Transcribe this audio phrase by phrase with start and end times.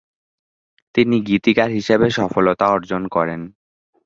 [0.95, 3.41] তিনি গীতিকার হিসেবে সফলতা অর্জন করেন।